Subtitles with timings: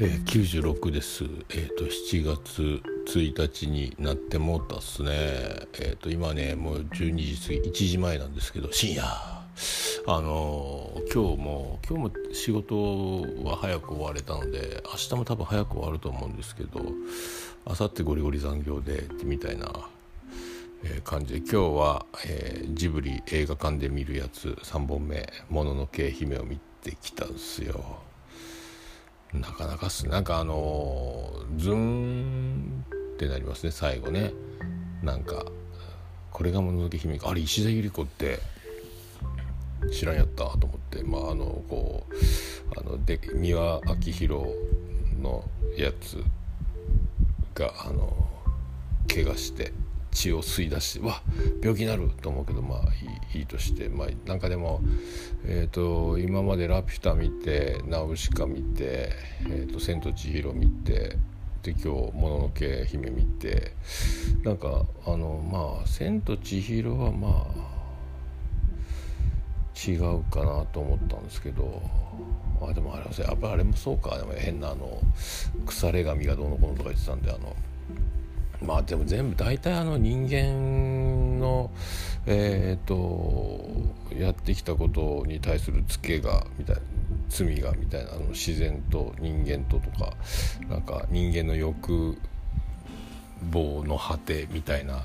[0.00, 1.24] えー、96です。
[1.24, 5.10] えっ、ー、と7月1日になってもうたっすね。
[5.10, 16.78] えっ、ー、と今ねもう12時過ぎ1時前なんですけど深夜あの今日も今日も仕事は早く終われたので明日も多分早く終わると思うんですけど
[17.66, 19.68] 明後日ゴリゴリ残業でみたいな。
[20.84, 28.07] え感じで今日は、えジブリ映画館で見るやつ3本目「もののけ姫」を見てきたんですよ。
[29.32, 34.32] なかなかすなんかあのズーンってなりますね最後ね。
[35.02, 35.44] なんか
[36.30, 37.30] これがもののけ姫か。
[37.30, 38.38] あれ石田ゆり子って
[39.92, 41.02] 知らんやったと思って。
[41.02, 44.46] まああのこうあので三輪明宏
[45.20, 45.44] の
[45.76, 46.22] やつ
[47.54, 48.28] があの
[49.08, 49.72] 怪我して。
[50.18, 51.22] 血を吸い出してわ
[51.62, 52.78] 病気になると思うけどまあ
[53.36, 54.80] いいとしてまあなんかでも、
[55.44, 59.10] えーと、今まで「ラピュタ」見て「ナウシカ」見て
[59.48, 61.16] 「えーと、千と千尋」見て
[61.62, 63.72] で今日「もののけ姫」見て
[64.42, 67.78] なんかあのまあ「千と千尋」はまあ
[69.78, 71.80] 違うかなと思ったんですけど
[72.60, 74.18] あでもあれやっぱりあれもそうか。
[74.18, 75.00] でも変なあの
[75.64, 77.54] 腐れ神がどうのこうのとか言ってたんであの
[78.62, 81.70] まあでも全部大体あの人間の
[82.26, 83.60] えっ、ー、と
[84.14, 86.82] やってきたことに対するツケがみたいな
[87.28, 90.12] 罪がみたいなあの自然と人間ととか
[90.68, 92.16] なんか人間の欲
[93.50, 95.02] 望の果てみたいな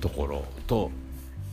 [0.00, 0.90] ところと、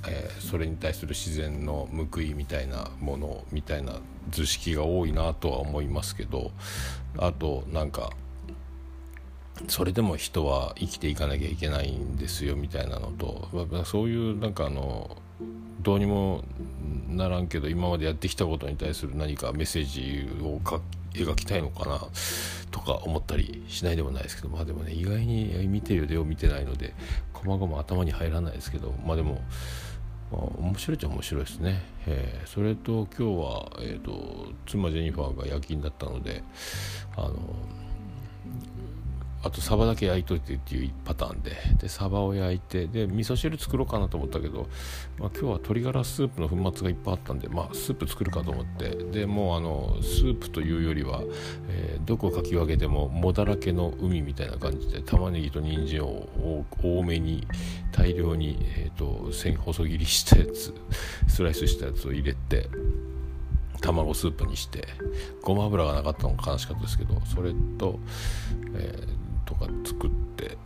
[0.08, 3.94] えー、それに対する自然の報いみたいなものみたいな
[4.30, 6.52] 図式が多いなとは思いますけど
[7.18, 8.12] あとなんか
[9.67, 13.50] それでも人は生きていかなきゃいけないんですよみたいなのと
[13.86, 15.17] そういうなんかあの
[15.81, 16.44] どうにも
[17.08, 20.59] ならんけど今までやってきたことに対する何かメッセージを
[21.13, 22.02] 描きたいのかな
[22.72, 26.94] とか思ったりしないでもないですけどまあでもね意外に見てるよ見てないので
[27.34, 29.41] 細々頭に入らないですけどまあでも、
[30.31, 36.44] まあ、面白いっちゃ面白いですね、えー、それと今日は、えーと妻ジェニファーが夜勤だったので
[37.16, 37.35] あの
[39.47, 44.68] あとサバだけ焼いといてっていうパターンででサバを焼いてで味噌汁作ろうかなと思ったけど、
[45.18, 51.22] まあ、今日は鶏ガラスープの粉末がいっぱいあったんで、まあ、スープ作るかと思ってでもうあのスープというよりは、
[51.69, 57.47] えー、どこかき分けても藻だらけの海みたいな感じで玉ねぎと人参を多めに
[57.94, 59.31] 大量に、えーと、
[59.64, 60.74] 細切りしたやつ
[61.29, 62.69] スライスしたやつを入れて
[63.79, 64.85] 卵スープにして
[65.41, 67.97] ごま油がなかったのが悲しかったですけどそれと、
[68.75, 70.58] えーとか作って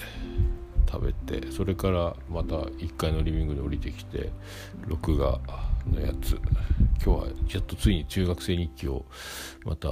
[0.92, 4.32] 食べてそれからまた1階のリビングに降りてきて
[4.88, 5.40] 録画
[5.90, 6.38] のやつ。
[7.04, 9.06] 今日はやっとついに中学生日記を
[9.66, 9.90] また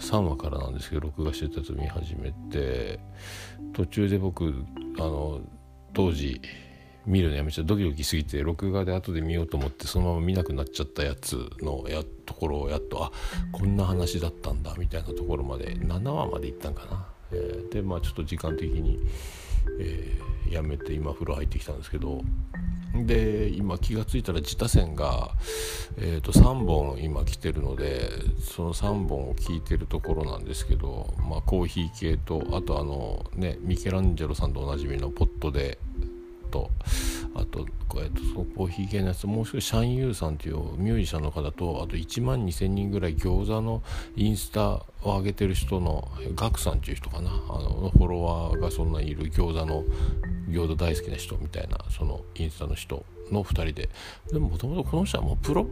[0.00, 2.98] 3話からなんですけど録画してたやつ見始めて
[3.74, 4.54] 途中で僕
[4.98, 5.40] あの
[5.92, 6.40] 当時
[7.04, 13.12] 見るのやめちゃドキドキすぎて録画で後で見ようと思ってそのまま見なくなっちゃったやつのやところをやっとあ
[13.52, 17.15] こんな話だったんだみたいなところまで7話までいったんかな。
[17.32, 18.98] えー、でまあちょっと時間的に、
[19.80, 22.22] えー、やめて今風呂入ってきたんですけど
[22.94, 25.30] で今気が付いたら自他線が、
[25.98, 28.10] えー、と3本今来てるので
[28.40, 35.78] その3本を聞いてるところなんですけど、まあ、コーヒー系とあとあのねミケランジェロさんとおなじみのポットで
[36.50, 36.70] と
[37.64, 43.82] とこうってそのコーヒー系のやつもう一人シャンユーさんっていうミュージシャンの方とあと1万2000人ぐらい餃子の
[44.16, 44.70] インスタ
[45.02, 47.30] を上げてる人のガクさんっていう人かな。
[47.30, 49.84] あのフォロワーがそんなにいる餃子の
[50.48, 53.88] 餃子大好きな人みたいなそのインスタの人の2人で。
[54.32, 55.66] でももともとこの人はもうプロ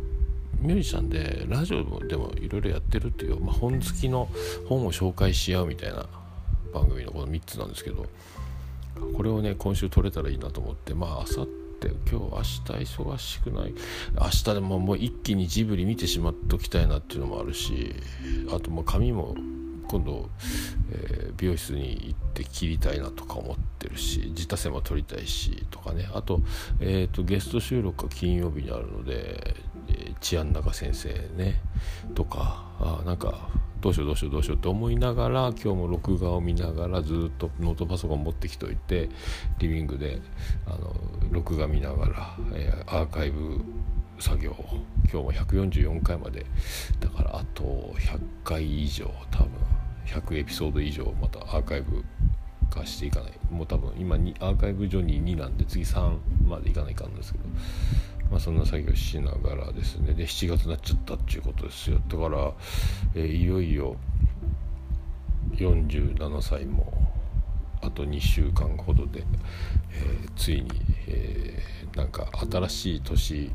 [0.60, 4.28] ミュージシャンでラジオでもいろいろやってるっていう、まあ、本好きの
[4.68, 6.06] 本を紹介し合うみたいな
[6.72, 8.06] 番組のこの3つなんですけど。
[9.16, 13.74] これをね今週取れたらいいなと思ってまああさって今日明日忙しくない？
[14.20, 17.94] 明日でももう一気にジブリ見てしまっときたいなっていうのもあるし
[18.54, 19.34] あともう髪も
[19.86, 20.31] 今度、
[20.90, 26.08] えー、美容室に行って切りたいなとか思ってるし自他線も撮りたいしとかね。
[26.14, 26.40] あと,、
[26.81, 29.56] えーと、ゲスト収録が金曜日にあるので、
[29.88, 31.60] えー、治安中先生ね
[32.14, 33.50] とかあなんか
[33.84, 39.10] どうしようどうしようどうしようって思いながら今日も録画を見ながらずっとノートパソコン持ってきておいて
[39.58, 40.22] リビングで
[40.66, 40.96] あの
[41.31, 43.60] 録画見ながら、えー、アーカイブ
[44.19, 44.56] 作業
[45.02, 46.46] 今日も144回まで。
[46.98, 47.62] だからあと
[47.98, 49.50] 100回以上多分
[50.06, 52.02] 100エピソード以上またアーカイブ
[52.70, 53.32] 化していかない。
[53.50, 56.16] もう多分今にアーカイブ上に2なんで次3
[56.46, 57.44] までいかないかんですけど。
[58.31, 60.15] まあ、そんな作業しながらですね。
[60.15, 62.00] で7月になっちゃったっていうことですよ。
[62.09, 62.53] だから、
[63.15, 63.97] えー、いよいよ
[65.56, 66.93] 47歳も
[67.82, 69.23] あと2週間ほどで、
[69.93, 70.71] えー、ついに、
[71.06, 73.50] えー、なんか新しい年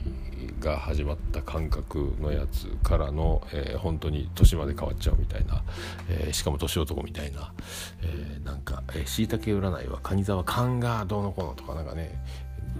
[0.59, 5.63] が始まった感覚のやつからの、えー、本当に年まで変わっちゃうみたいな、
[6.09, 7.53] えー、しかも年男みたいな、
[8.01, 12.21] えー、なんかしいたけ占いは蟹座は勘がどうのこうのとかなんかね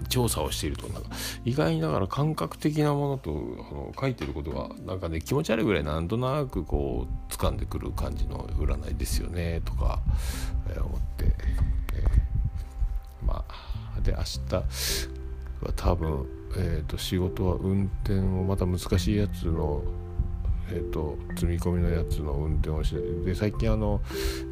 [0.08, 1.10] 調査をしているとなんか
[1.44, 3.34] 意外にだから感覚的なものとあ
[3.74, 10.00] の書いてることがなんかね気持ち悪いぐらいなんとなくこう掴んでくる感じの占いですよねとか、
[10.68, 11.24] えー、思って、
[11.94, 16.26] えー、まあで明日は多分、
[16.56, 19.82] えーと仕事は運転をまた難しいやつの
[20.72, 24.00] えーと、積み込みのやつの運転をしてで最近あの、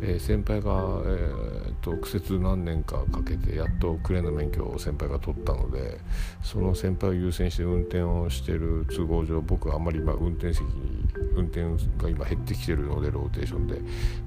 [0.03, 5.99] えー、先輩が、えーと、苦節何年かかけてやっとクレーンの免許を先輩が取ったので
[6.43, 11.63] その先輩を優先して運転をしてる都合上僕はあんまり今運転席に運転
[12.03, 13.81] が今減ってきてるのでローテーションで。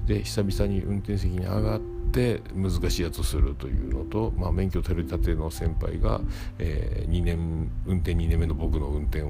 [0.06, 6.20] で久々に運転席に上がってっ難しいやつをするというのと、まあ、免許取り立ての先輩が、
[6.58, 9.21] えー、2年運転2年目の僕の運転、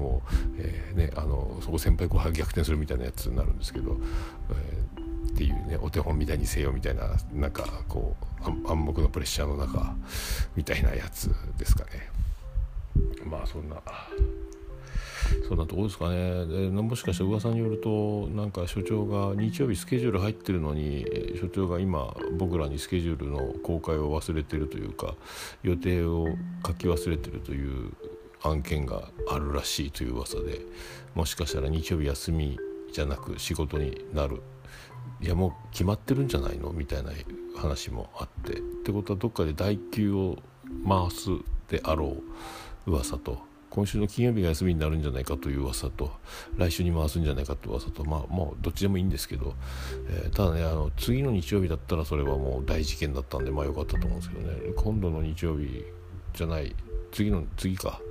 [0.95, 3.97] ね、あのそこ先輩後輩逆転するみたいなやつになるんですけど、
[4.51, 9.95] えー、っていうねお手本みたいにせよみたいななんかこう暗黙のプレッシャーの中
[10.55, 12.09] みたいなやつですかね。
[13.25, 13.81] まあそんな
[15.47, 21.05] そんなとこですかねでもしかしたら噂によるとなんか所長が日曜日スケジュール入ってるのに
[21.39, 25.15] 所長が今僕らにスケジュールの公開を忘れてるというか
[25.63, 26.27] 予定を
[26.65, 27.91] 書き忘れてるという
[28.43, 30.61] 案件があるらしいという噂で
[31.15, 32.59] もしかしたら日曜日休み
[32.91, 34.41] じゃなく仕事になる。
[35.21, 37.11] いやもう決まってるんじゃないのみたいな
[37.55, 38.53] 話もあって。
[38.53, 40.37] ってことはどっかで代休を
[40.87, 41.29] 回す
[41.69, 42.17] であろ
[42.85, 43.39] う噂と。
[43.69, 46.11] 今週の金曜日が休みになるんじゃないかという噂と。
[46.57, 48.03] 来週に回すんじゃないかという噂と。
[48.05, 49.55] まあもうどっちでもいいんですけど、
[50.09, 54.73] えー、ただねあの次の日曜日だったらそれはもう大事件だったんでまあ良かったと思うんですけどね。
[54.75, 55.85] 今度の日曜日
[56.33, 56.75] じゃない
[57.13, 58.01] 次の次か。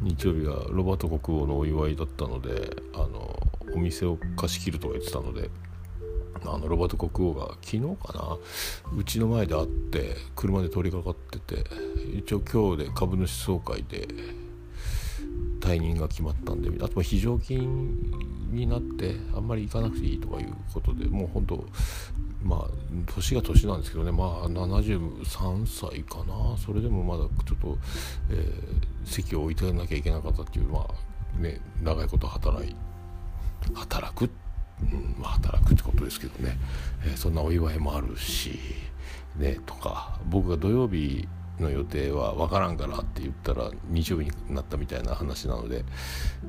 [0.00, 3.36] 日曜日がロバート国王のお祝いだったのであの
[3.74, 5.50] お店を貸し切るとか言ってたので
[6.44, 8.38] あのロバート国王が昨日かな
[8.96, 11.64] うちの前で会って車で通りかかってて
[12.16, 14.06] 一応今日で株主総会で
[15.68, 17.94] 退任が決まったんであとは非常勤
[18.50, 21.64] になってあんまり行かなくていいとかいうことでもう本当
[22.42, 22.68] まあ
[23.14, 26.56] 年が年なんですけどねまあ73歳かな。
[26.56, 27.78] それでもまだちょっと、
[28.30, 32.74] えー、席を置いてなきゃいけなかったっていうまあね長いこと働い
[33.74, 34.30] 働く、
[34.80, 36.56] うんまあ、働くってことですけどね、
[37.04, 38.58] えー、そんなお祝いもあるし
[39.36, 41.28] ねとか僕が土曜日
[41.60, 45.84] の予定は分からんからって言ったら日曜日になったみたいな話なので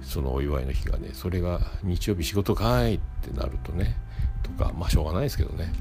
[0.02, 3.96] そのお祝いの日がねそれが日曜日仕事かいってなるとね
[4.44, 5.72] とかまあしょうがないですけどね。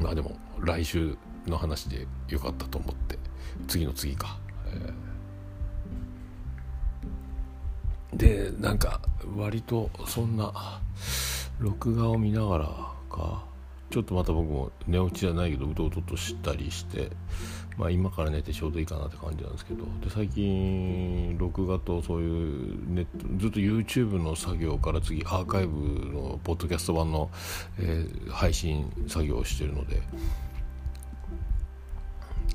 [0.00, 3.18] まあでも来週の話でよかったと思って
[3.66, 4.38] 次の次か、
[8.12, 9.00] えー、でなんか
[9.36, 10.80] 割とそんな
[11.58, 12.64] 録画を見ながら
[13.10, 13.44] か
[13.90, 17.10] ちょっとまた僕も寝落ちじゃないけどうとうととしたりして
[17.78, 23.06] まあ、今から寝てちょうどいいかなって感じなんですけどで最近録画とそういうネ
[23.36, 27.30] ずっと YouTube の作業から次アーカイブのポッドキャスト版の、
[27.78, 30.02] えー、配信作業をしてるので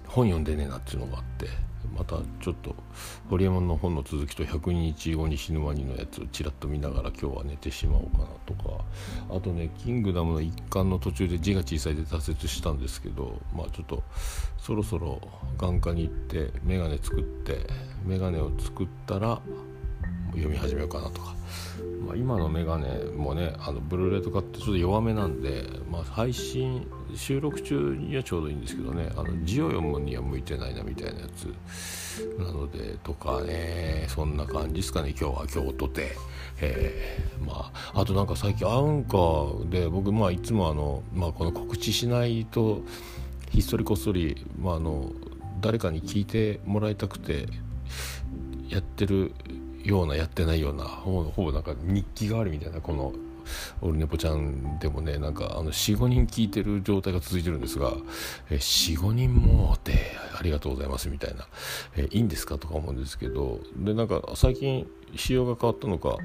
[0.08, 1.48] 本読んでねえなっていうのがあって
[1.98, 2.76] またちょっと
[3.30, 8.84] ホリエモンの本の続きと「100日後に死ぬワニ」のやつをちらっと見ながら今日は寝てしまおうかなとか
[9.30, 14.04] あとね「キングダム」の一巻の途中で字が小さいで挫折したんですけどまあちょっと
[14.58, 15.22] そろそろ
[15.58, 17.68] 眼科に行って眼鏡作って
[18.06, 19.42] 眼鏡を作ったら
[20.34, 21.36] 読み始めようかなとか、
[22.06, 31.54] まあ、今のメガネもねあのブルーレイとかってちょっと弱めなんで、まあ、配信収録中にはちょうどいいんですけどねあの字を読むには向いてないなみたいなやつ。
[32.38, 36.12] なのでとかねそんな感じですかね今日は今日とて、
[36.62, 42.82] えー、まああとなんか最近アンカーで僕まあいつもあの、まあ、この告知しないと
[43.50, 45.12] ひっそりこっそり、まあ、あの
[45.60, 47.48] 誰かに聞いてもらいたくて
[48.70, 49.34] やってる
[49.84, 53.14] ようなやってないようなほぼほぼなんか日記があるみたいなこの
[53.82, 57.92] オルネポちゃんでもねなんか45人聞いてる状態が続いてるんですが
[58.50, 59.94] 45人もうて
[60.40, 61.46] ありがとうございますみたいな
[61.98, 62.58] えいいんですか？
[62.58, 64.88] とか思うんですけどでなんか最近
[65.18, 66.18] 仕様が変わったのか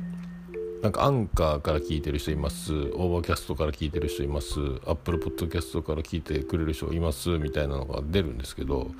[0.82, 2.72] なんかアンカーから聞いてる人います。
[2.72, 4.60] Overcast から聞いてる人います。
[4.86, 7.30] Apple Podcast から聞いてくれる人います。
[7.38, 8.92] みたいなのが出るんですけど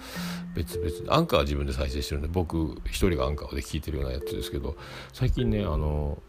[0.57, 4.77] 別々アンカーは自分で再生してるんで僕一人がアンカーで聞いてるようなやつですけど
[5.13, 6.21] 最近ねあの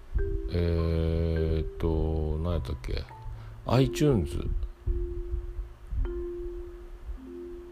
[0.52, 3.04] えー、っと何やったっけ
[3.66, 4.48] ？iTunes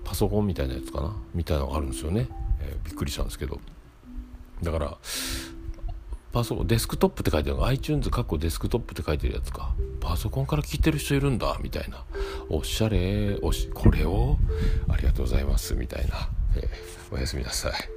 [0.03, 1.15] パソコンみたいなやつかな？
[1.35, 2.27] みたいなのがあるんですよね、
[2.59, 3.59] えー、びっくりしたんですけど。
[4.63, 4.97] だから
[6.37, 9.73] パソコンデスクトップって書いてある iTunes かっこデスクトップって書いてるやつか。
[9.99, 12.03] パソコンから聞いてる人いるんだみたいな。
[12.47, 13.39] おしゃれ。
[13.41, 14.37] おしこれを
[14.87, 17.96] ありがとうございますみたいな、えー、おやすみなさい。